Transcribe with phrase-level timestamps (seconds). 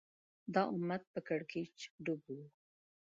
[0.53, 2.37] دا امت په کړکېچ ډوب و